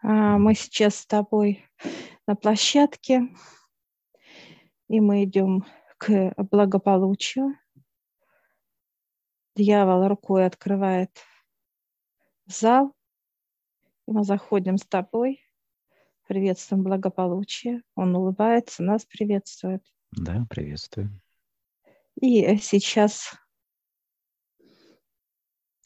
[0.00, 1.64] А, мы сейчас с тобой
[2.26, 3.28] на площадке,
[4.88, 5.64] и мы идем
[5.98, 7.58] к благополучию.
[9.56, 11.10] Дьявол рукой открывает
[12.46, 12.94] зал,
[14.06, 15.42] и мы заходим с тобой,
[16.28, 17.82] приветствуем благополучие.
[17.96, 19.84] Он улыбается, нас приветствует.
[20.12, 21.10] Да, приветствую.
[22.20, 23.34] И сейчас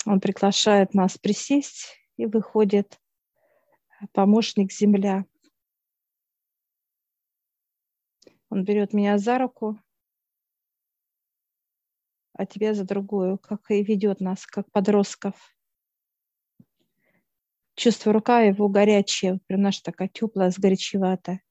[0.04, 3.00] он приглашает нас присесть, и выходит
[4.12, 5.24] помощник земля.
[8.50, 9.80] Он берет меня за руку,
[12.34, 15.34] а тебя за другую, как и ведет нас, как подростков.
[17.74, 21.42] Чувство рука его горячая, прям наша такая теплая, сгорячеватая.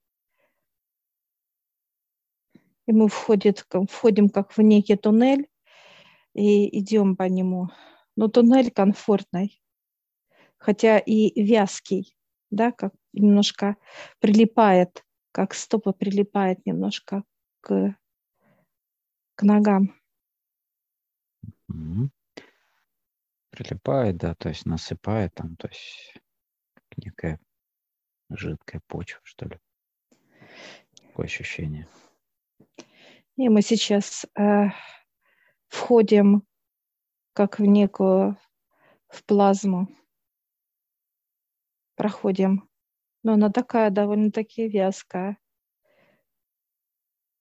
[2.85, 3.53] И мы входим,
[3.87, 5.49] входим как в некий туннель
[6.33, 7.69] и идем по нему.
[8.15, 9.61] Но туннель комфортный,
[10.57, 12.15] хотя и вязкий
[12.51, 13.77] да, как немножко
[14.19, 17.23] прилипает, как стопа прилипает немножко
[17.61, 17.95] к,
[19.35, 19.95] к ногам.
[23.49, 26.17] Прилипает, да, то есть насыпает там, то есть
[26.97, 27.39] некая
[28.29, 29.59] жидкая почва, что ли.
[31.07, 31.87] Такое ощущение.
[33.35, 34.67] И мы сейчас э,
[35.67, 36.43] входим
[37.33, 38.37] как в некую
[39.07, 39.87] в плазму
[42.01, 42.67] проходим.
[43.21, 45.37] Но она такая довольно-таки вязкая.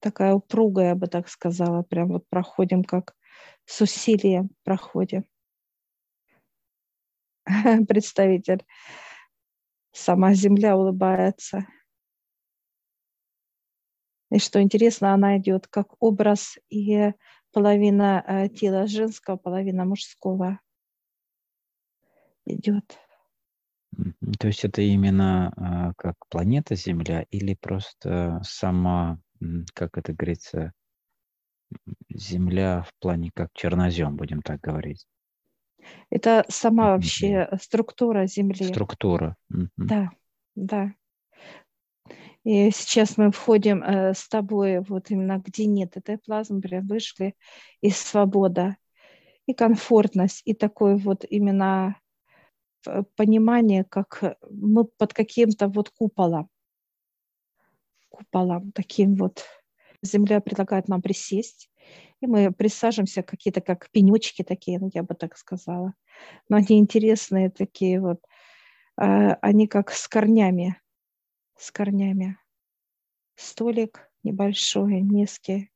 [0.01, 1.83] Такая упругая, я бы так сказала.
[1.83, 3.17] Прям вот проходим как
[3.65, 5.25] с усилием проходим.
[7.89, 8.67] Представитель.
[9.93, 11.67] Сама земля улыбается.
[14.31, 17.15] И что интересно, она идет как образ и
[17.51, 20.61] половина э, тела женского, половина мужского
[22.45, 22.99] идет.
[24.39, 29.19] То есть это именно а, как планета Земля или просто сама,
[29.75, 30.73] как это говорится,
[32.09, 35.07] Земля в плане как чернозем, будем так говорить?
[36.11, 38.65] Это сама вообще структура Земли.
[38.65, 39.37] Структура.
[39.77, 40.11] Да,
[40.55, 40.95] да.
[42.43, 47.35] И сейчас мы входим э, с тобой вот именно где нет этой плазмы, прям вышли
[47.83, 48.77] из свобода
[49.47, 51.97] и комфортность, и такой вот именно
[53.17, 56.49] понимание, как э, мы под каким-то вот куполом,
[58.09, 59.45] куполом таким вот.
[60.03, 61.71] Земля предлагает нам присесть,
[62.21, 65.93] и мы присаживаемся, какие-то как пенечки такие, ну, я бы так сказала.
[66.49, 68.23] Но они интересные такие вот,
[68.97, 70.81] а, они как с корнями,
[71.59, 72.39] с корнями.
[73.35, 75.71] Столик небольшой, низкий.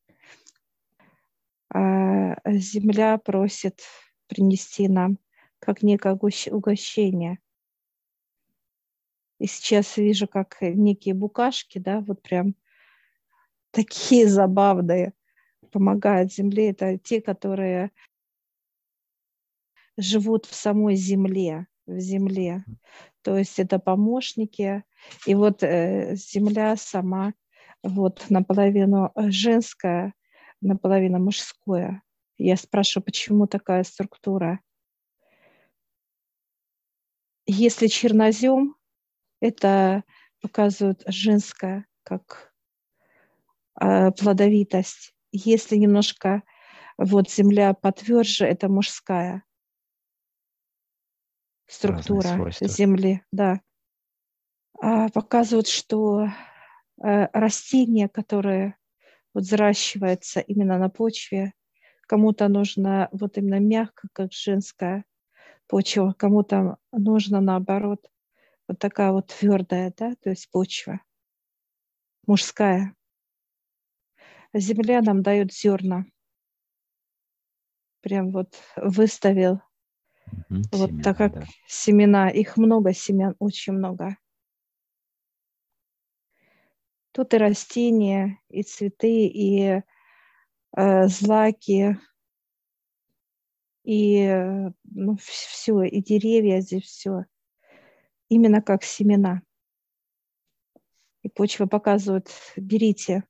[1.69, 3.81] А земля просит
[4.27, 5.19] принести нам
[5.65, 7.39] как некое угощение.
[9.39, 12.55] И сейчас вижу, как некие букашки, да, вот прям
[13.71, 15.13] такие забавные,
[15.71, 16.71] помогают земле.
[16.71, 17.91] Это те, которые
[19.97, 22.65] живут в самой земле, в земле.
[23.23, 24.85] То есть это помощники.
[25.27, 27.35] И вот э, земля сама
[27.83, 30.15] вот наполовину женская,
[30.61, 32.03] наполовину мужское.
[32.39, 34.61] Я спрашиваю, почему такая структура?
[37.47, 38.77] Если чернозем,
[39.41, 40.05] это
[40.41, 42.55] показывает женское, как
[43.81, 45.15] э, плодовитость.
[45.33, 46.43] Если немножко
[46.97, 49.45] вот земля потверже, это мужская
[51.67, 53.61] структура земли, да.
[54.81, 56.29] А показывают, что э,
[57.33, 58.77] растения, которые
[59.33, 61.53] вот взращиваются именно на почве,
[62.07, 65.05] кому-то нужно вот именно мягко, как женская,
[65.67, 68.11] почва, кому-то нужно наоборот
[68.69, 71.01] вот такая вот твердая, да, то есть почва
[72.27, 72.95] мужская.
[74.53, 76.07] Земля нам дает зерна.
[78.01, 79.61] Прям вот выставил.
[80.51, 81.47] Угу, вот семена, так как да.
[81.67, 84.17] семена, их много семян, очень много.
[87.13, 89.83] Тут и растения, и цветы, и
[90.77, 91.99] э, злаки,
[93.85, 94.27] и
[94.85, 97.27] ну, все, и деревья здесь все.
[98.29, 99.43] Именно как семена.
[101.23, 103.25] И почва показывает, берите.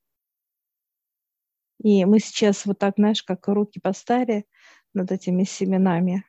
[1.83, 4.47] И мы сейчас вот так, знаешь, как руки поставили
[4.95, 6.25] над этими семенами.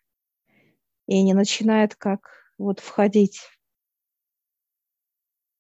[1.08, 3.40] И они начинают как вот входить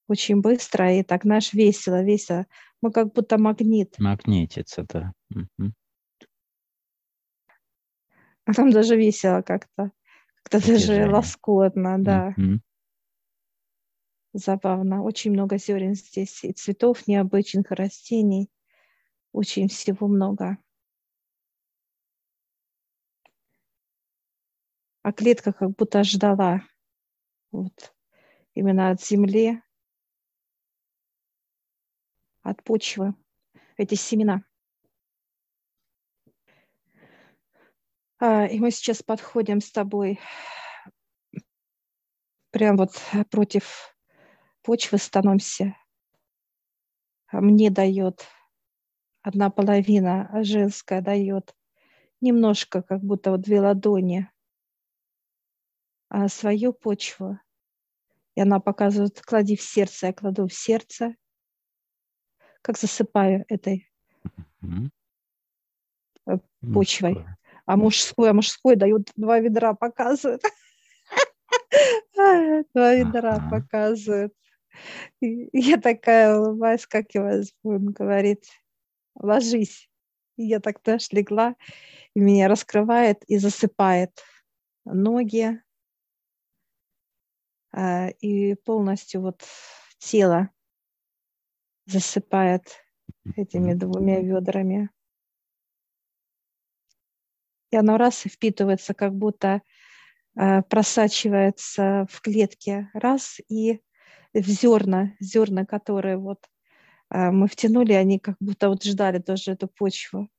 [0.08, 2.48] очень быстро и так, знаешь, весело, весело.
[2.82, 3.98] Мы как будто магнит.
[4.00, 5.14] Магнитится, да.
[5.32, 5.72] Угу.
[8.46, 9.92] А там даже весело как-то.
[10.44, 12.34] Как-то даже лоскотно, да.
[12.38, 12.60] Mm-hmm.
[14.34, 15.04] Забавно.
[15.04, 16.44] Очень много зерен здесь.
[16.44, 18.50] И цветов необычных, и растений.
[19.32, 20.58] Очень всего много.
[25.02, 26.62] А клетка как будто ждала
[27.52, 27.94] вот,
[28.56, 29.62] именно от земли,
[32.42, 33.14] от почвы,
[33.78, 34.44] эти семена.
[38.22, 40.20] И мы сейчас подходим с тобой
[42.52, 42.92] прям вот
[43.30, 43.94] против
[44.62, 45.76] почвы становимся.
[47.28, 48.26] А мне дает
[49.22, 51.54] одна половина, а женская дает
[52.22, 54.30] немножко, как будто вот две ладони,
[56.08, 57.40] а свою почву.
[58.36, 61.16] И она показывает, клади в сердце, я кладу в сердце,
[62.62, 63.92] как засыпаю этой
[64.62, 64.92] mm-hmm.
[66.74, 67.26] почвой.
[67.66, 70.42] А мужской, а мужской дают два ведра, показывает.
[72.74, 74.34] Два ведра показывает.
[75.22, 77.30] Я такая улыбаюсь, как его
[77.64, 78.46] он говорит,
[79.16, 79.90] ложись.
[80.38, 81.56] я так тоже легла,
[82.16, 84.12] и меня раскрывает и засыпает
[84.86, 85.62] ноги,
[87.72, 89.44] а, и полностью вот
[90.00, 90.50] тело
[91.86, 92.64] засыпает
[93.36, 94.90] этими двумя ведрами.
[97.76, 99.62] И оно раз и впитывается, как будто
[100.38, 103.82] э, просачивается в клетке, раз и
[104.34, 106.40] в зерна, зерна, которые вот
[107.12, 110.30] э, мы втянули, они как будто вот ждали тоже эту почву.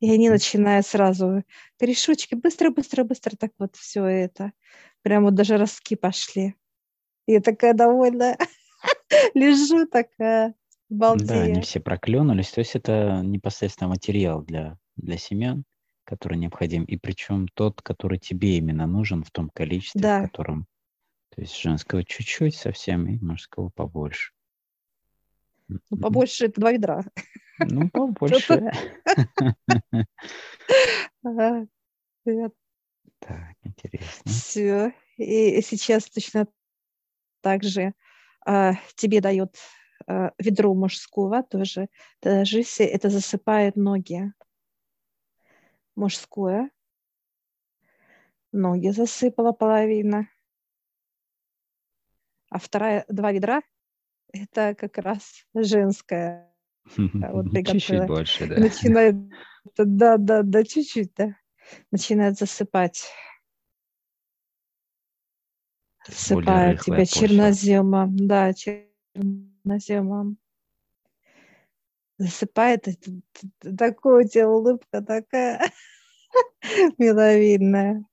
[0.00, 1.42] И они начинают сразу
[1.78, 4.52] корешочки, быстро, быстро, быстро, так вот все это.
[5.02, 6.54] Прям вот даже ростки пошли.
[7.26, 8.38] И я такая довольная.
[9.34, 10.54] Лежу такая,
[10.88, 11.28] балдея.
[11.28, 12.52] Да, они все проклюнулись.
[12.52, 15.66] То есть это непосредственно материал для, для семян
[16.04, 20.20] который необходим, и причем тот, который тебе именно нужен в том количестве, да.
[20.20, 20.66] в котором,
[21.30, 24.32] то есть женского чуть-чуть совсем и мужского побольше.
[25.68, 27.02] Ну, побольше это два ведра.
[27.58, 28.70] Ну, побольше.
[33.20, 34.30] Так, интересно.
[34.30, 34.92] Все.
[35.16, 36.46] И сейчас точно
[37.40, 37.94] так же
[38.44, 39.56] а, тебе дает
[40.06, 41.88] а, ведро мужского тоже.
[42.20, 44.32] Даже если это засыпает ноги
[45.96, 46.70] мужское.
[48.52, 50.28] Ноги засыпала половина.
[52.50, 53.62] А вторая, два ведра,
[54.32, 56.54] это как раз женское.
[56.96, 58.60] Вот чуть-чуть больше, да.
[58.60, 59.16] Начинает,
[59.76, 61.36] да, да, да, чуть-чуть, да.
[61.90, 63.10] Начинает засыпать.
[66.06, 70.38] Засыпает тебя черноземом, да, черноземом
[72.18, 72.86] засыпает,
[73.60, 75.70] такое у тебя улыбка такая
[76.98, 78.04] миловидная.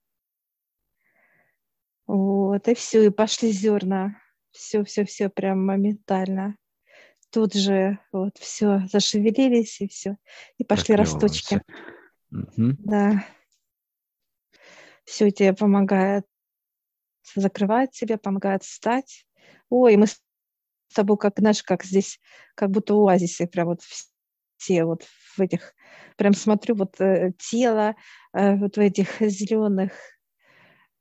[2.06, 4.20] Вот, и все, и пошли зерна.
[4.50, 6.56] Все, все, все прям моментально.
[7.30, 10.18] Тут же вот все, зашевелились и все.
[10.58, 11.62] И пошли росточки.
[12.30, 12.76] Угу.
[12.80, 13.24] Да.
[15.04, 16.26] Все тебе помогает
[17.34, 19.26] закрывать тебе, помогает встать.
[19.70, 20.20] Ой, мы с
[20.92, 22.20] тобой, как, знаешь, как здесь,
[22.54, 23.80] как будто оазисы, прям вот
[24.56, 25.04] все вот
[25.36, 25.74] в этих,
[26.16, 27.94] прям смотрю, вот э, тело
[28.32, 29.92] э, вот в этих зеленых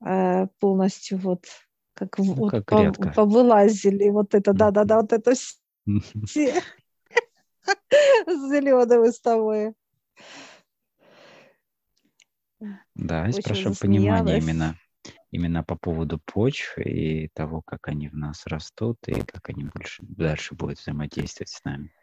[0.05, 1.45] э, полностью вот
[1.93, 5.33] как, ну, вот как по, повылазили, вот это, да-да-да, вот это
[6.25, 6.61] все
[8.27, 9.73] зеленые с тобой.
[12.95, 14.77] Да, и спрашиваю понимание именно
[15.31, 20.03] именно по поводу почв и того, как они в нас растут и как они больше,
[20.03, 21.93] дальше будут взаимодействовать с нами.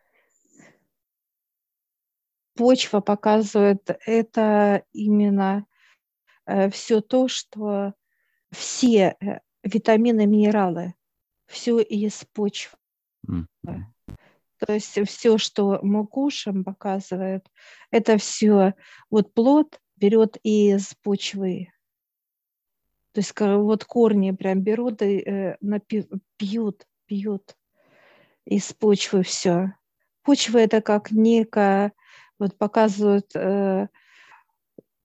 [2.57, 5.67] Почва показывает это именно
[6.47, 7.95] э, все то, что
[8.51, 10.95] все э, витамины, минералы,
[11.47, 12.77] все из почвы.
[13.29, 13.83] Mm-hmm.
[14.59, 17.47] То есть все, что мы кушаем, показывает,
[17.93, 18.75] это все,
[19.09, 21.69] вот плод берет из почвы,
[23.13, 25.57] то есть вот корни прям берут и э,
[26.37, 27.57] пьют, пьют
[28.45, 29.75] из почвы все.
[30.23, 31.93] Почва это как некая,
[32.39, 33.89] вот показывают, э,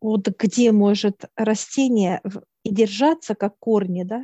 [0.02, 2.22] вот где может растение
[2.64, 4.24] и держаться как корни, да,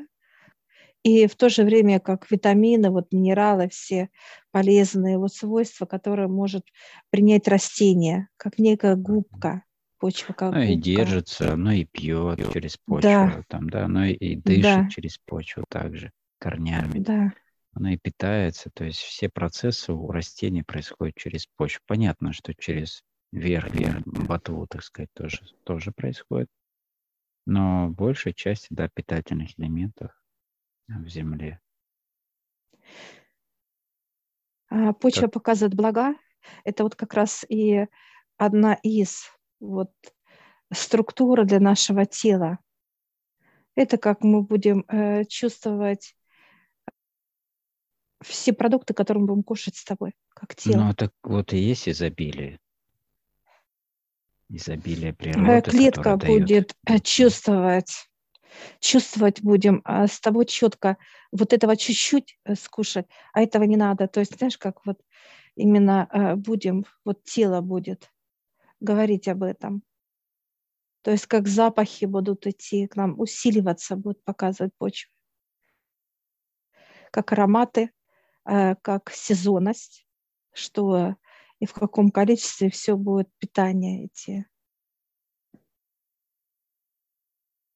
[1.04, 4.10] и в то же время как витамины, вот минералы все
[4.52, 6.66] полезные вот свойства, которые может
[7.10, 9.64] принять растение, как некая губка
[10.00, 13.44] почва как Ну и держится, ну и пьет через почву, да.
[13.48, 14.90] там, да, ну и дышит да.
[14.90, 17.00] через почву также корнями.
[17.00, 17.32] Да.
[17.74, 21.82] Оно и питается, то есть все процессы у растений происходят через почву.
[21.86, 26.50] Понятно, что через верх, верх, ботву, так сказать, тоже, тоже происходит.
[27.46, 30.12] Но большая часть, да, питательных элементов
[30.88, 31.60] в земле.
[34.70, 35.34] А, почва как?
[35.34, 36.16] показывает блага.
[36.64, 37.86] Это вот как раз и
[38.38, 39.92] одна из вот
[40.72, 42.60] структур для нашего тела.
[43.76, 46.16] Это как мы будем э, чувствовать
[48.22, 50.84] все продукты, которые мы будем кушать с тобой, как тело.
[50.84, 52.60] Ну, так вот и есть изобилие.
[54.50, 55.70] Изобилие природы.
[55.70, 57.04] Клетка будет дает...
[57.04, 58.10] чувствовать,
[58.80, 60.98] чувствовать будем а с тобой четко.
[61.32, 64.08] Вот этого чуть-чуть э, скушать, а этого не надо.
[64.08, 65.00] То есть, знаешь, как вот
[65.56, 68.12] именно э, будем, вот тело будет
[68.80, 69.84] говорить об этом.
[71.02, 75.12] То есть как запахи будут идти к нам, усиливаться будет показывать почва.
[77.12, 77.92] Как ароматы,
[78.46, 80.06] э, как сезонность,
[80.52, 81.16] что
[81.60, 84.46] и в каком количестве все будет питание идти.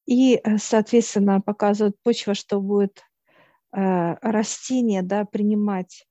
[0.06, 3.02] И, э, соответственно, показывает почва, что будет
[3.72, 6.08] э, растение да, принимать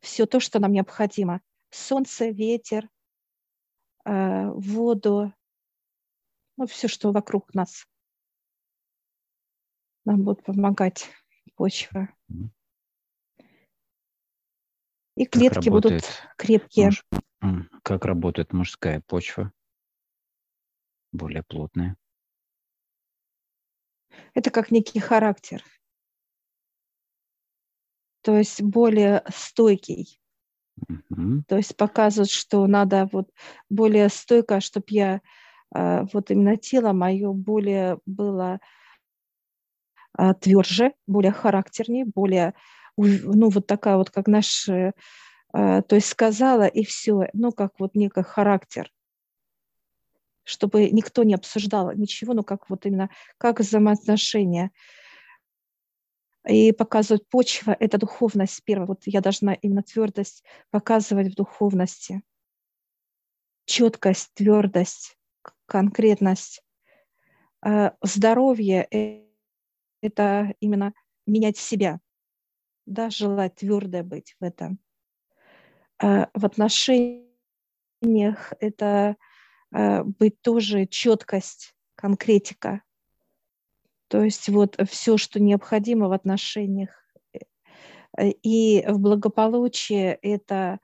[0.00, 1.42] все то, что нам необходимо.
[1.70, 2.88] Солнце, ветер,
[4.04, 5.32] воду,
[6.56, 7.86] ну, все, что вокруг нас.
[10.04, 11.08] Нам будет помогать
[11.54, 12.08] почва.
[15.16, 16.02] И клетки будут
[16.36, 16.86] крепкие.
[16.86, 17.04] Муж...
[17.82, 19.52] Как работает мужская почва?
[21.12, 21.96] Более плотная.
[24.34, 25.64] Это как некий характер.
[28.22, 30.19] То есть более стойкий.
[30.88, 31.44] Угу.
[31.48, 33.30] То есть показывает, что надо вот
[33.68, 35.20] более стойко, чтобы я
[35.72, 38.60] а, вот именно тело мое более было
[40.12, 42.54] а, тверже, более характернее, более
[42.96, 44.92] ну, вот такая вот, как наш, э,
[45.52, 48.92] а, то есть сказала, и все, ну, как вот некий характер,
[50.44, 54.70] чтобы никто не обсуждал ничего, ну, как вот именно, как взаимоотношения.
[56.48, 58.86] И показывать почва– это духовность первая.
[58.86, 62.22] Вот я должна именно твердость показывать в духовности.
[63.66, 65.18] Четкость, твердость,
[65.66, 66.62] конкретность.
[68.02, 68.88] Здоровье–
[70.00, 70.94] это именно
[71.26, 72.00] менять себя,
[72.86, 74.78] да, желать твердо быть в этом.
[76.02, 77.28] А, в отношениях
[78.60, 79.16] это
[79.70, 82.82] а, быть тоже четкость, конкретика.
[84.10, 86.90] То есть вот все, что необходимо в отношениях.
[88.18, 90.80] Э, и в благополучии это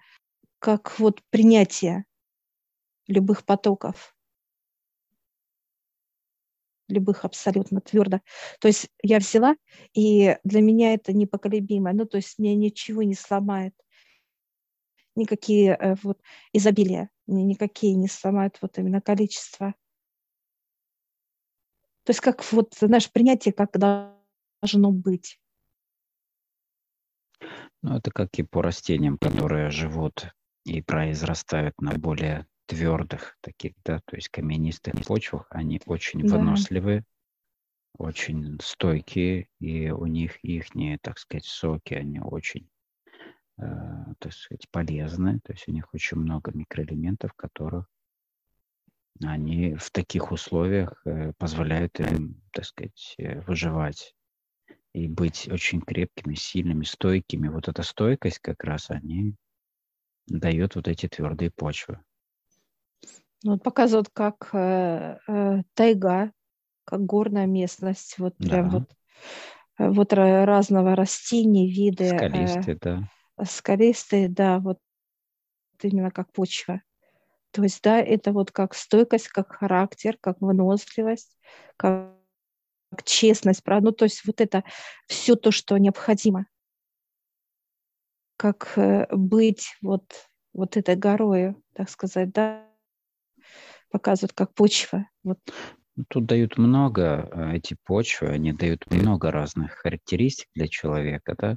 [0.61, 2.05] как вот принятие
[3.09, 4.17] любых потоков,
[6.87, 8.21] любых абсолютно твердо.
[8.61, 9.57] То есть я взяла,
[9.93, 11.93] и для меня это непоколебимо.
[11.93, 13.75] Ну, то есть меня ничего не сломает.
[15.17, 16.21] Никакие э, вот
[16.53, 19.75] изобилия, никакие не сломают вот именно количество.
[22.07, 25.41] То есть как вот, знаешь, принятие, как должно быть.
[27.83, 30.33] Ну, это как и по растениям, которые живут
[30.65, 36.37] и произрастают на более твердых таких, да, то есть каменистых почвах, они очень да.
[36.37, 37.05] выносливые,
[37.99, 40.67] очень стойкие, и у них их,
[41.03, 42.69] так сказать, соки, они очень,
[43.59, 43.65] э,
[44.21, 47.89] так сказать, полезны, то есть у них очень много микроэлементов, которых
[49.23, 54.15] они в таких условиях э, позволяют им, так сказать, э, выживать
[54.93, 57.49] и быть очень крепкими, сильными, стойкими.
[57.49, 59.35] Вот эта стойкость как раз они
[60.27, 62.01] дают вот эти твердые почвы.
[63.43, 66.33] Ну, вот показывают, как э, э, тайга,
[66.85, 68.49] как горная местность, вот да.
[68.49, 68.91] прям вот,
[69.79, 72.09] э, вот разного растения, виды.
[72.09, 73.11] Скалистые, э, да.
[73.45, 74.79] Скалистые, да, вот
[75.83, 76.81] именно как почва.
[77.57, 81.39] То есть, да, это вот как стойкость, как характер, как выносливость,
[81.79, 82.13] как,
[83.03, 83.87] честность, правда?
[83.87, 84.63] Ну, то есть вот это
[85.07, 86.49] все то, что необходимо.
[88.37, 92.63] Как э, быть вот, вот этой горою, так сказать, да,
[93.91, 95.09] показывают как почва.
[95.25, 95.39] Вот.
[95.97, 101.57] Ну, тут дают много, э, эти почвы, они дают много разных характеристик для человека, да.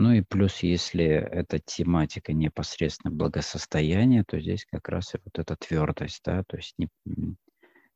[0.00, 5.56] Ну и плюс, если эта тематика непосредственно благосостояния, то здесь как раз и вот эта
[5.56, 6.76] твердость, да, то есть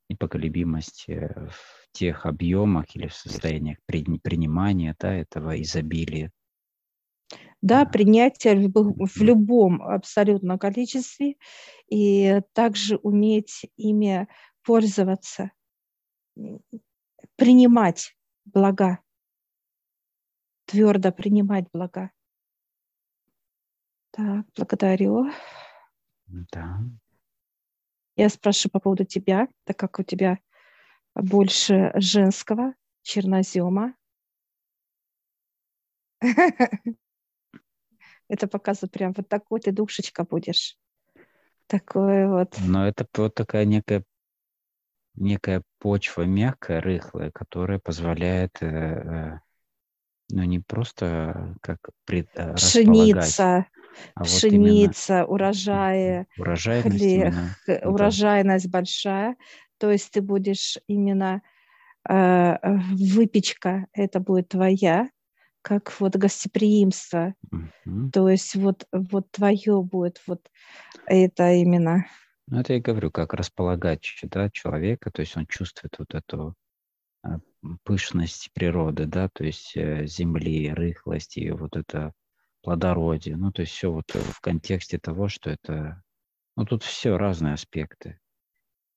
[0.09, 6.33] непоколебимость э, в тех объемах или в состояниях принимания, да, этого изобилия.
[7.61, 11.37] Да, принятие в любом абсолютно количестве
[11.89, 14.27] и также уметь ими
[14.65, 15.53] пользоваться,
[17.37, 18.99] принимать блага,
[20.73, 22.11] твердо принимать блага.
[24.11, 25.31] Так, благодарю.
[26.27, 26.81] Да.
[28.17, 30.39] Я спрашиваю по поводу тебя, так как у тебя
[31.15, 33.95] больше женского чернозема.
[38.29, 40.79] Это показывает прям вот такой ты душечка будешь.
[41.67, 42.57] Такое вот.
[42.67, 44.05] Но это вот такая некая
[45.15, 49.41] некая почва мягкая, рыхлая, которая позволяет, э,
[50.33, 53.67] ну не просто как пред, э, пшеница,
[54.15, 57.35] а пшеница, вот урожаи, урожайность, хлеб,
[57.67, 58.79] именно, урожайность да.
[58.79, 59.37] большая.
[59.79, 61.43] То есть ты будешь именно
[62.09, 62.57] э,
[62.95, 65.11] выпечка, это будет твоя,
[65.61, 67.35] как вот гостеприимство.
[67.51, 68.11] Угу.
[68.13, 70.49] То есть вот, вот твое будет вот
[71.07, 72.07] это именно.
[72.49, 76.55] Ну, это я говорю, как располагать да, человека, то есть он чувствует вот эту а,
[77.85, 82.13] пышность природы, да, то есть э, земли, рыхлость и вот это
[82.63, 83.37] плодородие.
[83.37, 86.03] Ну, то есть все вот в контексте того, что это...
[86.57, 88.19] Ну, тут все разные аспекты,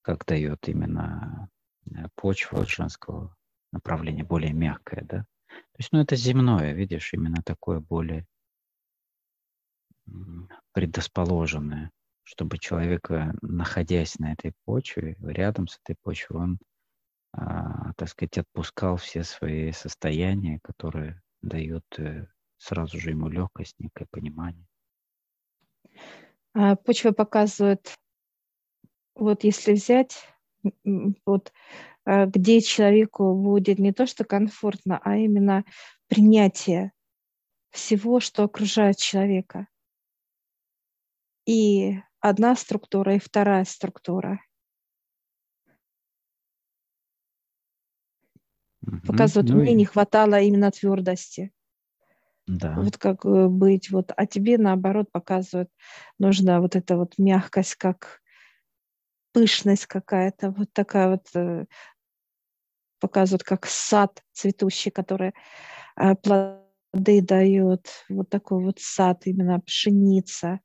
[0.02, 1.50] как дает именно
[1.86, 3.36] э, почва женского
[3.72, 5.26] направления, более мягкое, да.
[5.48, 8.26] То есть, ну, это земное, видишь, именно такое более
[10.74, 11.92] предрасположенное,
[12.24, 16.60] чтобы человек, э, находясь на этой почве, рядом с этой почвой, он, а,
[17.98, 22.28] так сказать, отпускал все свои состояния, которые дают э,
[22.58, 24.66] сразу же ему легкость, некое понимание.
[26.54, 27.96] А почва показывает,
[29.16, 30.18] вот если взять,
[31.26, 31.52] вот
[32.06, 35.66] Э, где человеку будет не то что комфортно, а именно
[36.08, 36.92] принятие
[37.72, 39.68] всего, что окружает человека.
[41.46, 44.40] И одна структура, и вторая структура.
[49.06, 49.76] Показывают, ну, мне и...
[49.76, 51.52] не хватало именно твердости.
[52.48, 52.76] Да.
[52.78, 55.70] Вот как э, быть, вот, а тебе наоборот показывают,
[56.20, 58.22] нужна вот эта вот мягкость, как
[59.34, 61.66] пышность какая-то, вот такая вот э,
[63.00, 65.34] показывают как сад цветущий, который
[65.98, 70.60] э, плоды дает, вот такой вот сад, именно пшеница,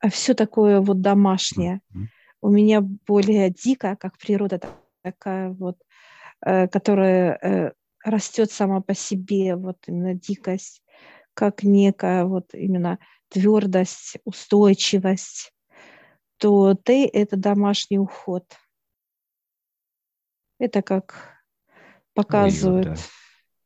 [0.00, 1.80] а все такое вот домашнее.
[1.94, 2.04] Mm-hmm.
[2.42, 4.60] У меня более дикая, как природа
[5.02, 5.78] такая вот,
[6.40, 7.72] которая э,
[8.04, 10.82] растет сама по себе, вот именно дикость,
[11.34, 15.52] как некая вот именно твердость, устойчивость,
[16.38, 18.44] то ты– это домашний уход.
[20.58, 21.36] Это как
[22.14, 22.86] показывают.
[22.86, 23.02] Уют, да,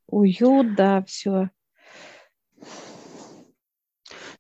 [0.08, 1.50] Уют, да все.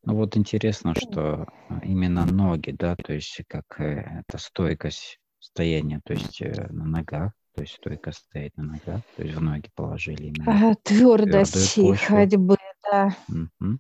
[0.02, 6.00] Ну вот интересно, что а, именно ноги, да, то есть как э, это стойкость стояния,
[6.04, 9.68] то есть э, на ногах, то есть стойко стоять на ногах, то есть в ноги
[9.74, 10.70] положили именно.
[10.70, 12.56] А, твердость ходьбы,
[12.90, 13.14] да.
[13.28, 13.78] Угу.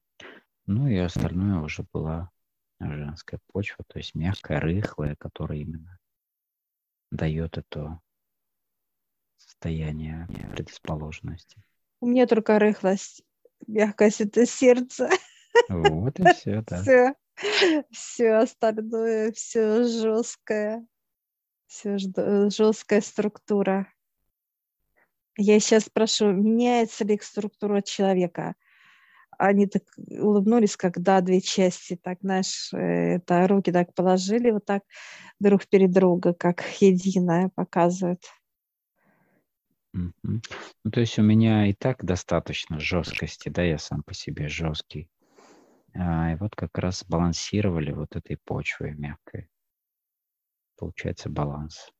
[0.66, 2.30] Ну и остальное уже была
[2.78, 5.98] женская почва, то есть мягкая, рыхлая, которая именно
[7.10, 8.02] дает эту
[9.38, 11.62] состояние предрасположенности.
[12.02, 13.22] У меня только рыхлость,
[13.66, 15.08] мягкость это сердце.
[15.70, 16.82] Вот и все, да.
[16.82, 17.14] Все,
[17.90, 20.86] все остальное, все жесткое,
[21.70, 23.86] все жесткая структура.
[25.36, 28.56] Я сейчас спрошу, меняется ли структура человека?
[29.38, 34.82] Они так улыбнулись, когда две части, так, знаешь, э, это руки так положили вот так
[35.38, 38.24] друг перед друга, как единое показывают.
[39.92, 40.42] Мгм.
[40.84, 45.08] Ну, то есть у меня и так достаточно жесткости, да, я сам по себе жесткий.
[45.94, 49.48] А, и вот как раз балансировали вот этой почвой мягкой.
[50.80, 51.90] Получается баланс.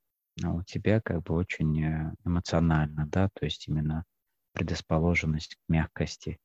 [0.42, 4.06] А у тебя как бы очень э, эмоционально, да, то есть именно
[4.54, 6.38] предрасположенность к мягкости.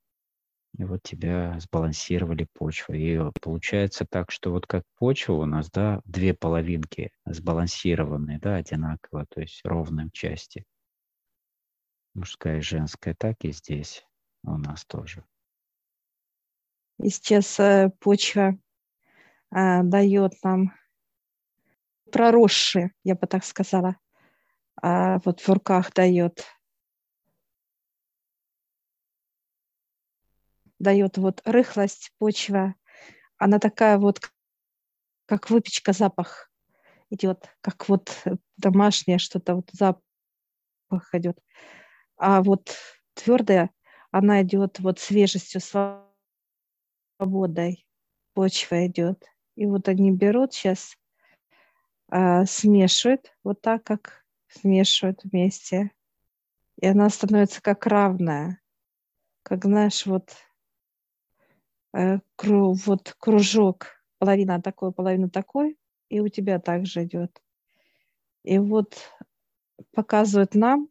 [0.77, 3.01] И вот тебя сбалансировали почвой.
[3.01, 9.25] И получается так, что вот как почва у нас, да, две половинки сбалансированные, да, одинаково,
[9.29, 10.65] то есть ровные части
[12.13, 14.05] мужская и женская, так и здесь
[14.43, 15.23] у нас тоже.
[16.99, 18.57] И сейчас э, почва
[19.55, 20.73] э, дает нам
[22.11, 23.97] проросшие, я бы так сказала,
[24.81, 26.43] а вот в руках дает
[30.79, 32.75] дает вот рыхлость почва,
[33.37, 34.19] она такая вот,
[35.25, 36.51] как выпечка, запах
[37.09, 38.23] идет, как вот
[38.57, 40.03] домашнее что-то, вот запах
[41.13, 41.39] идет.
[42.17, 42.75] А вот
[43.13, 43.71] твердая,
[44.11, 45.61] она идет вот свежестью,
[47.19, 47.85] свободой.
[48.33, 49.23] Почва идет.
[49.55, 50.97] И вот они берут сейчас,
[52.09, 55.91] а, смешивают, вот так, как смешивают вместе.
[56.79, 58.61] И она становится как равная.
[59.43, 60.35] Как, знаешь, вот,
[61.93, 63.87] э, кру, вот кружок,
[64.19, 65.77] половина такой, половина такой,
[66.09, 67.41] и у тебя также идет.
[68.43, 68.95] И вот
[69.91, 70.89] показывают нам,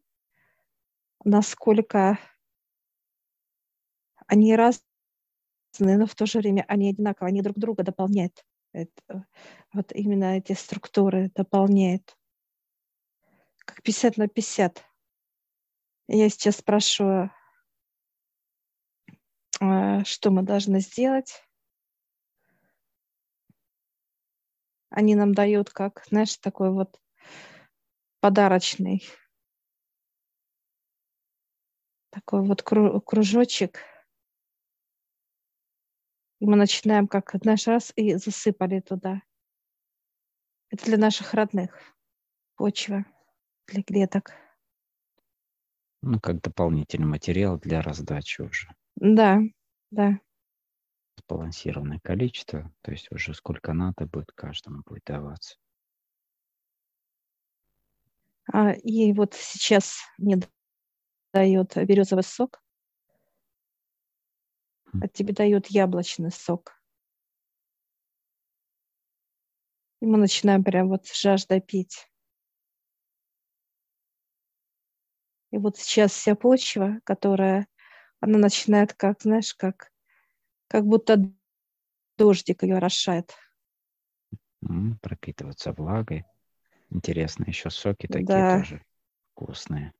[1.23, 2.19] насколько
[4.27, 4.85] они разные
[5.79, 8.43] но в то же время они одинаковые, они друг друга дополняют.
[8.75, 9.25] Это,
[9.71, 12.17] вот именно эти структуры дополняют.
[13.59, 14.83] Как 50 на 50.
[16.09, 17.31] Я сейчас спрашиваю,
[19.53, 21.41] что мы должны сделать.
[24.89, 26.99] Они нам дают как, знаешь, такой вот
[28.19, 29.03] подарочный
[32.09, 33.79] такой вот кружочек.
[36.45, 39.23] И мы начинаем как наш раз и засыпали туда.
[40.69, 41.75] Это для наших родных.
[42.55, 43.03] Почва
[43.65, 44.29] для клеток.
[46.03, 48.67] Ну, как дополнительный материал для раздачи уже.
[48.95, 49.39] Да,
[49.89, 50.19] да.
[51.17, 55.57] Сбалансированное количество, то есть уже сколько надо будет, каждому будет даваться.
[58.53, 60.37] А, и вот сейчас мне
[61.33, 62.61] дает березовый сок,
[65.01, 66.81] а тебе дает яблочный сок.
[70.01, 72.07] И мы начинаем прям вот жажда пить.
[75.51, 77.67] И вот сейчас вся почва, которая,
[78.19, 79.91] она начинает как, знаешь, как,
[80.67, 81.33] как будто
[82.17, 83.33] дождик ее орошает.
[85.01, 86.25] пропитываться влагой.
[86.89, 88.59] Интересно, еще соки такие да.
[88.59, 88.83] тоже
[89.31, 89.93] вкусные.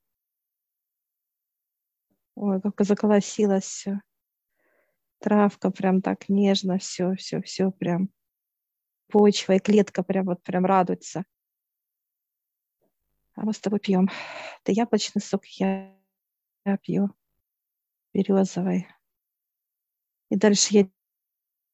[2.36, 4.02] Ой, как заколосилось все.
[5.20, 8.10] Травка прям так нежно, все, все, все прям.
[9.08, 11.26] Почва и клетка прям вот прям радуется.
[13.36, 14.10] А мы с тобой пьем.
[14.64, 15.94] Это яблочный сок я,
[16.66, 17.10] я пью.
[18.14, 18.88] Березовый.
[20.30, 20.90] И дальше я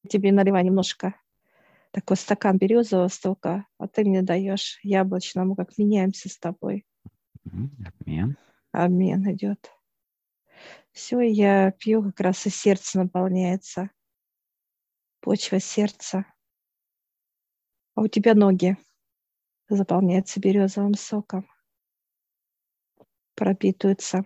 [0.08, 1.14] тебе наливаю немножко
[1.92, 6.84] такой стакан березового сока, а ты мне даешь яблочного, мы как меняемся с тобой.
[7.44, 8.36] Обмен.
[8.72, 9.70] Обмен идет.
[10.92, 13.90] Все, я пью, как раз и сердце наполняется.
[15.20, 16.26] Почва сердца.
[17.94, 18.76] А у тебя ноги
[19.68, 21.48] заполняются березовым соком
[23.34, 24.24] пропитываются.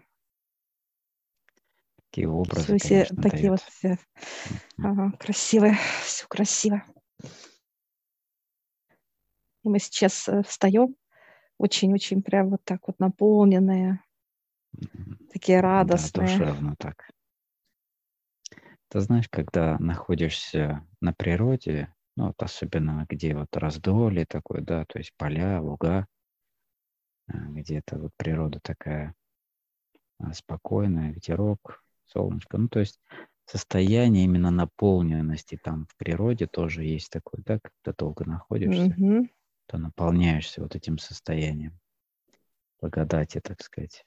[1.97, 3.61] Такие образы, все, конечно, Такие дают.
[3.63, 3.99] вот все.
[4.79, 6.85] Ага, красивые, все красиво.
[9.63, 10.97] И мы сейчас э, встаем,
[11.59, 14.03] очень-очень прям вот так вот наполненные,
[15.33, 16.27] такие радостные.
[16.27, 17.09] Да, душевно так.
[18.89, 24.99] Ты знаешь, когда находишься на природе, ну вот особенно где вот раздолье такое, да, то
[24.99, 26.07] есть поля, луга,
[27.29, 29.15] а, где-то вот природа такая
[30.19, 32.59] а, спокойная, ветерок, солнышко.
[32.59, 33.01] Ну, то есть
[33.45, 39.29] состояние именно наполненности там в природе тоже есть такое, да, когда долго находишься, mm-hmm.
[39.67, 41.79] то наполняешься вот этим состоянием
[42.81, 44.05] благодати, так сказать.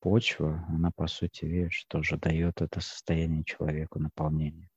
[0.00, 4.70] Почва, она, по сути, видишь, тоже дает это состояние человеку наполнение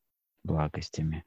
[0.44, 1.26] благостями.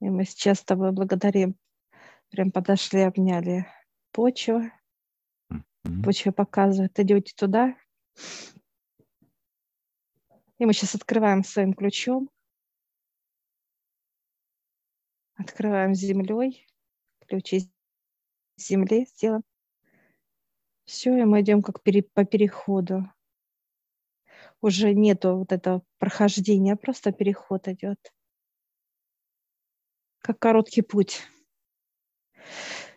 [0.00, 1.56] И мы сейчас с тобой благодарим
[2.30, 3.66] Прям подошли, обняли
[4.12, 4.60] почву.
[5.50, 6.04] Mm-hmm.
[6.04, 7.76] Почва показывает, идете туда.
[10.58, 12.30] И мы сейчас открываем своим ключом.
[15.34, 16.66] Открываем землей.
[17.26, 17.70] Ключ из
[18.56, 19.42] земли сделаем.
[20.90, 23.08] Все, и мы идем как пере, по переходу.
[24.60, 28.12] Уже нету вот этого прохождения, просто переход идет.
[30.18, 31.20] Как короткий путь.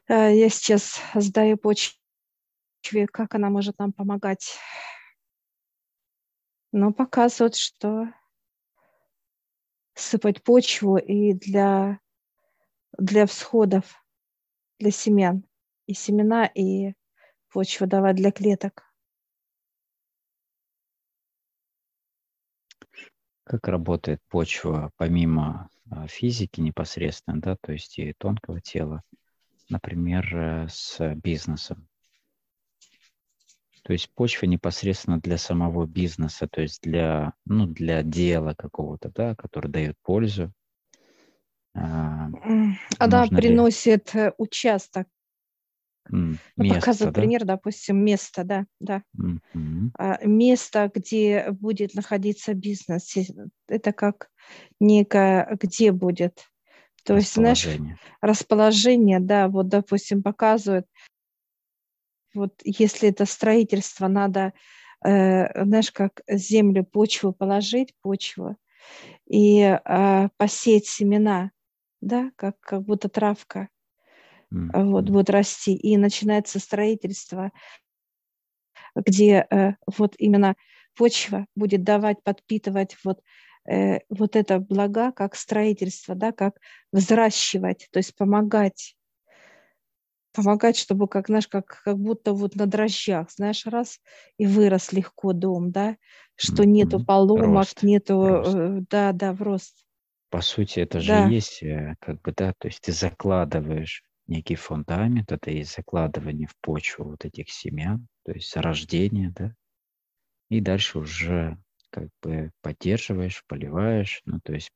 [0.08, 4.58] Э, я сейчас сдаю почве, как она может нам помогать.
[6.72, 8.12] Но показывают, что
[9.94, 12.00] сыпать почву и для,
[12.98, 14.04] для всходов,
[14.80, 15.46] для семян.
[15.86, 16.96] И семена, и
[17.54, 18.84] почву давать для клеток.
[23.44, 29.04] Как работает почва помимо а, физики непосредственно, да, то есть и тонкого тела,
[29.70, 31.88] например, э, с бизнесом.
[33.84, 39.36] То есть почва непосредственно для самого бизнеса, то есть для, ну, для дела какого-то, да,
[39.36, 40.52] который дает пользу.
[41.76, 42.30] А,
[42.98, 44.22] Она приносит ли...
[44.22, 45.08] Э, участок.
[46.12, 47.22] Mm, место, Показываю да?
[47.22, 49.04] пример, допустим, место, да, да.
[49.18, 50.26] Mm-hmm.
[50.26, 53.16] Место, где будет находиться бизнес.
[53.68, 54.30] Это как
[54.80, 56.48] некое, где будет
[57.04, 57.68] то есть, знаешь,
[58.22, 60.88] расположение, да, вот, допустим, показывают,
[62.34, 64.54] вот если это строительство, надо,
[65.06, 68.56] э, знаешь, как землю, почву положить, почву,
[69.28, 71.52] и э, посеять семена,
[72.02, 73.70] да, как, как будто травка,
[74.54, 74.84] mm-hmm.
[74.86, 77.52] вот, будет расти, и начинается строительство,
[78.96, 80.56] где э, вот именно
[80.96, 83.22] почва будет давать, подпитывать вот,
[83.70, 86.56] э, вот это блага, как строительство, да, как
[86.92, 88.96] взращивать, то есть помогать
[90.34, 94.00] помогать, чтобы, как, знаешь, как, как будто вот на дрожжах, знаешь, раз
[94.38, 95.96] и вырос легко дом, да,
[96.36, 98.56] что нету поломок, рост, нету, рост.
[98.56, 99.86] Э, да, да, в рост.
[100.30, 101.28] По сути, это да.
[101.28, 106.48] же есть, э, как бы, да, то есть ты закладываешь некий фундамент, это и закладывание
[106.48, 109.54] в почву вот этих семян, то есть рождение, да,
[110.50, 111.58] и дальше уже
[111.90, 114.70] как бы поддерживаешь, поливаешь, ну, то есть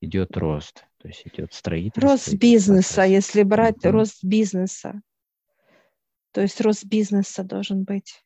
[0.00, 2.10] идет рост, то есть идет строительство.
[2.10, 3.10] Рост бизнеса, процесс.
[3.10, 3.90] если брать mm-hmm.
[3.90, 5.00] рост бизнеса.
[6.32, 8.24] То есть рост бизнеса должен быть.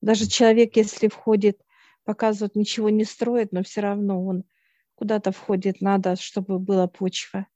[0.00, 1.60] Даже человек, если входит,
[2.04, 4.44] показывает, ничего не строит, но все равно он
[4.94, 7.46] куда-то входит, надо, чтобы была почва.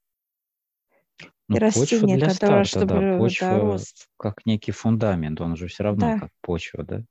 [1.49, 4.07] Ну, и растение, для которое, старта, чтобы да, почва да, рост.
[4.17, 6.19] как некий фундамент, он же все равно да.
[6.19, 7.03] как почва, да,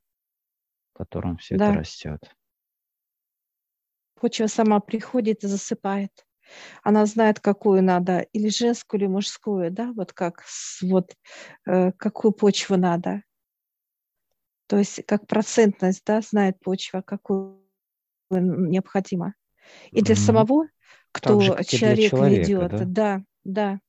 [0.94, 1.70] в котором все да.
[1.70, 2.34] это растет
[4.18, 6.12] почва сама приходит и засыпает.
[6.82, 10.44] Она знает, какую надо, или женскую, или мужскую, да, вот как,
[10.82, 11.14] вот,
[11.66, 13.22] э, какую почву надо.
[14.66, 17.62] То есть как процентность, да, знает почва, какую
[18.30, 19.34] необходимо.
[19.90, 20.18] И для mm-hmm.
[20.18, 20.68] самого,
[21.12, 22.84] кто человек ведет, да?
[22.84, 23.80] да, да.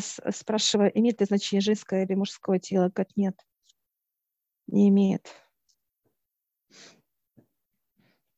[0.00, 2.88] Спрашиваю, имеет ли значение женское или мужское тело?
[2.88, 3.38] Говорит, нет,
[4.66, 5.30] не имеет.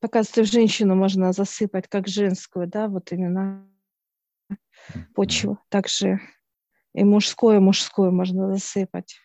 [0.01, 3.67] Оказывается, женщину можно засыпать как женскую, да, вот именно
[5.15, 5.59] почву.
[5.69, 6.19] Также
[6.93, 9.19] и мужское, мужское можно засыпать.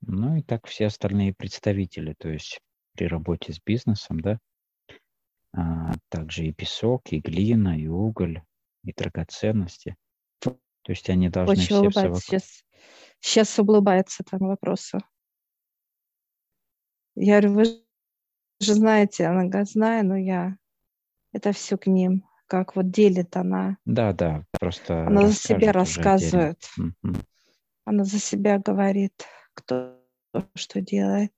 [0.00, 2.60] Ну и так все остальные представители, то есть
[2.94, 4.38] при работе с бизнесом, да,
[5.52, 8.42] а также и песок, и глина, и уголь,
[8.84, 9.96] и драгоценности.
[10.86, 12.20] То есть они должны Очень все улыбается.
[12.20, 12.64] Сейчас,
[13.18, 15.00] сейчас улыбается этому вопросу.
[17.16, 17.64] Я говорю, вы
[18.60, 20.56] же знаете, она говорит, знаю, но я
[21.32, 23.78] это все к ним, как вот делит она.
[23.84, 25.08] Да, да, просто.
[25.08, 26.64] Она за себя рассказывает.
[27.84, 30.00] Она за себя говорит, кто
[30.54, 31.32] что делает.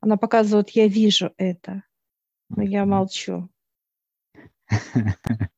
[0.00, 1.82] Она показывает, я вижу это,
[2.48, 3.50] но я молчу.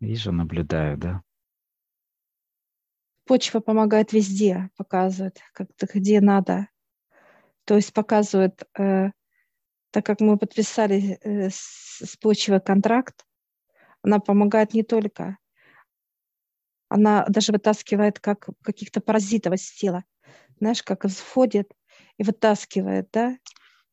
[0.00, 1.22] Вижу, наблюдаю, да.
[3.26, 6.68] Почва помогает везде, показывает, как где надо.
[7.64, 9.10] То есть показывает, э,
[9.90, 13.24] так как мы подписали э, с, с почвой контракт,
[14.02, 15.36] она помогает не только,
[16.88, 20.04] она даже вытаскивает как каких-то паразитов из тела.
[20.58, 21.72] Знаешь, как входит
[22.16, 23.38] и вытаскивает, да?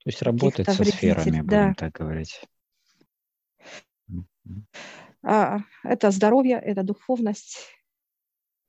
[0.04, 1.74] То есть работает со сферами, будем да.
[1.76, 2.41] так говорить.
[5.30, 7.58] А, это здоровье, это духовность,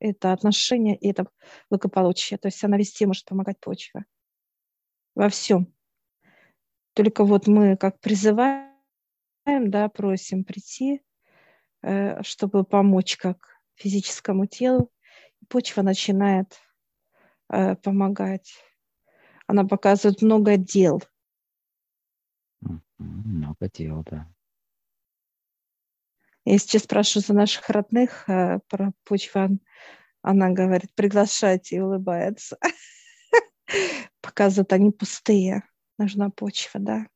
[0.01, 1.31] это отношения, и это
[1.71, 2.37] благополучие.
[2.37, 4.07] То есть она везде может помогать почве
[5.14, 5.73] во всем.
[6.94, 8.73] Только вот мы как призываем,
[9.47, 11.01] да, просим прийти,
[11.83, 14.90] э, чтобы помочь как физическому телу.
[15.49, 16.61] Почва начинает
[17.51, 18.53] э, помогать.
[19.47, 21.05] Она показывает много дел.
[22.99, 24.29] Много дел, да.
[26.51, 29.59] Я сейчас спрашиваю за наших родных э, про почву.
[30.23, 32.57] Она говорит, приглашайте и улыбается.
[34.23, 35.65] показывают, они пустые.
[35.99, 37.07] Нужна почва, да.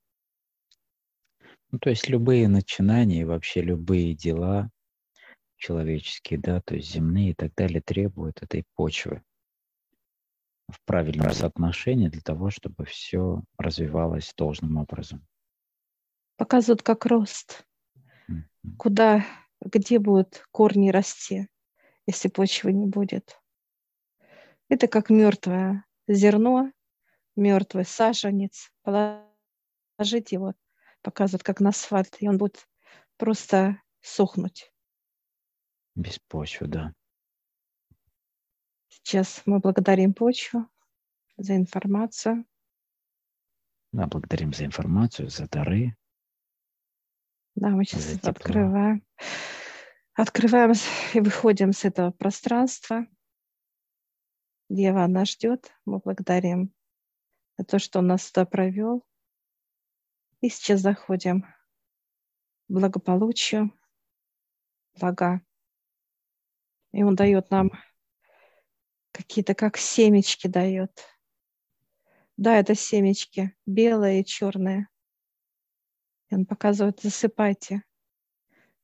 [1.70, 4.70] Ну, то есть любые начинания, вообще любые дела
[5.56, 9.22] человеческие, да, то есть земные и так далее, требуют этой почвы
[10.68, 15.26] в правильном соотношении для того, чтобы все развивалось должным образом.
[16.36, 17.64] Показывают как рост.
[18.78, 19.24] Куда,
[19.60, 21.48] где будут корни расти,
[22.06, 23.40] если почвы не будет.
[24.68, 26.72] Это как мертвое зерно,
[27.36, 30.54] мертвый саженец, положить его,
[31.02, 32.68] показывать как на асфальт, и он будет
[33.16, 34.72] просто сохнуть.
[35.94, 36.94] Без почвы, да.
[38.88, 40.68] Сейчас мы благодарим почву
[41.36, 42.46] за информацию.
[43.92, 45.96] Да, благодарим за информацию, за дары.
[47.54, 49.04] Да, мы сейчас открываем.
[50.14, 50.72] Открываем
[51.14, 53.06] и выходим с этого пространства.
[54.68, 55.70] Дева нас ждет.
[55.84, 56.72] Мы благодарим
[57.58, 59.06] за то, что он нас сюда провел.
[60.40, 61.46] И сейчас заходим
[62.68, 63.70] в благополучие,
[64.98, 65.40] блага.
[66.92, 67.70] И он дает нам
[69.12, 71.06] какие-то, как семечки дает.
[72.36, 74.88] Да, это семечки, белые и черные.
[76.34, 77.82] Он показывает, засыпайте.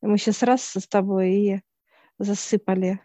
[0.03, 1.63] И мы сейчас раз с тобой и
[2.19, 3.01] засыпали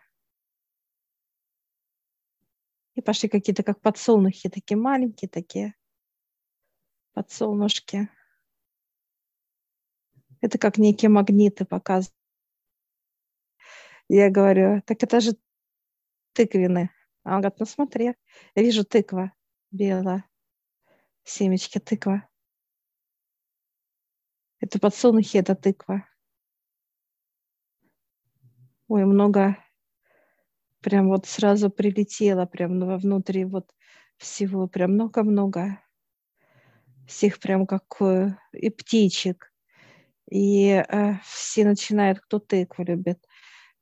[2.95, 5.75] И пошли какие-то как подсолнухи, такие маленькие такие
[7.13, 8.09] подсолнушки.
[10.41, 12.15] Это как некие магниты показывают.
[14.09, 15.37] Я говорю, так это же
[16.33, 16.91] тыквины.
[17.23, 18.05] А он говорит, ну смотри,
[18.53, 19.31] я вижу тыква
[19.71, 20.29] белая,
[21.23, 22.27] семечки тыква.
[24.63, 26.07] Это подсолнухи, это тыква.
[28.87, 29.57] Ой, много
[30.79, 33.69] прям вот сразу прилетело прям внутри вот
[34.15, 35.81] всего, прям много-много
[37.05, 39.51] всех прям как э, и птичек.
[40.31, 43.19] И э, все начинают, кто тыкву любит,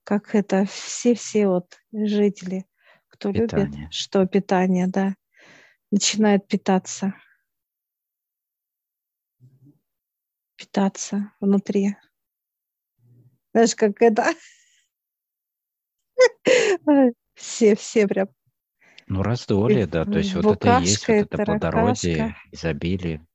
[0.03, 2.65] как это, все-все вот жители,
[3.07, 3.67] кто питание.
[3.67, 5.13] любит, что питание, да,
[5.91, 7.13] начинает питаться.
[10.61, 11.95] Питаться внутри.
[13.51, 14.35] Знаешь, как это...
[17.33, 18.27] Все, все прям.
[19.07, 23.25] Ну, раздолье, да, то есть вот это и есть вот это плодородие, изобилие.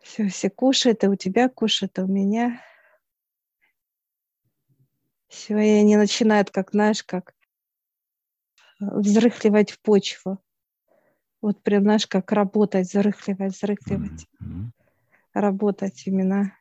[0.00, 2.62] Все, все кушают, и у тебя кушают, а у меня.
[5.26, 7.34] Все, и они начинают, как, знаешь, как
[8.78, 10.38] взрыхливать в почву.
[11.40, 14.28] Вот прям, знаешь, как работать, взрыхливать, взрыхливать.
[14.40, 14.70] Mm-hmm.
[15.34, 16.56] Работать именно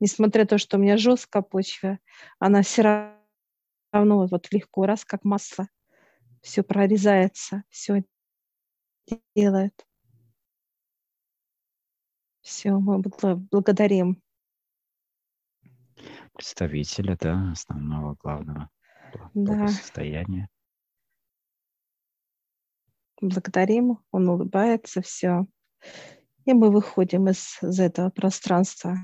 [0.00, 1.98] несмотря на то, что у меня жесткая почва,
[2.38, 3.18] она все
[3.92, 5.68] равно вот легко, раз как масло,
[6.42, 8.04] все прорезается, все
[9.34, 9.86] делает.
[12.40, 13.02] Все, мы
[13.50, 14.22] благодарим.
[16.32, 18.70] Представителя, да, основного главного
[19.34, 19.68] да.
[19.68, 20.48] состояния.
[23.20, 25.46] Благодарим, он улыбается, все.
[26.44, 28.96] И мы выходим из, из этого пространства.